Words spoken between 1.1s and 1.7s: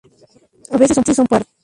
son pardas.